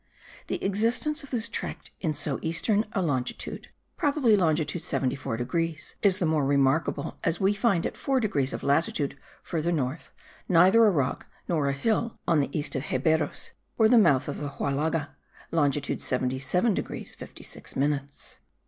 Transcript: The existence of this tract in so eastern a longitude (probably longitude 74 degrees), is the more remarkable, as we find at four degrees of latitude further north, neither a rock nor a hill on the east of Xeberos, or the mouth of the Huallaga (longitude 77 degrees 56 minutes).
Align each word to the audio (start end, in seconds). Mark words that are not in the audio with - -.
The 0.47 0.63
existence 0.63 1.21
of 1.23 1.29
this 1.29 1.47
tract 1.47 1.91
in 1.99 2.15
so 2.15 2.39
eastern 2.41 2.85
a 2.93 3.03
longitude 3.03 3.67
(probably 3.97 4.35
longitude 4.35 4.81
74 4.81 5.37
degrees), 5.37 5.93
is 6.01 6.17
the 6.17 6.25
more 6.25 6.43
remarkable, 6.43 7.19
as 7.23 7.39
we 7.39 7.53
find 7.53 7.85
at 7.85 7.95
four 7.95 8.19
degrees 8.19 8.51
of 8.51 8.63
latitude 8.63 9.15
further 9.43 9.71
north, 9.71 10.11
neither 10.49 10.83
a 10.87 10.89
rock 10.89 11.27
nor 11.47 11.67
a 11.67 11.71
hill 11.73 12.17
on 12.27 12.39
the 12.39 12.49
east 12.51 12.75
of 12.75 12.85
Xeberos, 12.87 13.51
or 13.77 13.87
the 13.87 13.99
mouth 13.99 14.27
of 14.27 14.39
the 14.39 14.49
Huallaga 14.49 15.15
(longitude 15.51 16.01
77 16.01 16.73
degrees 16.73 17.13
56 17.13 17.75
minutes). 17.75 18.37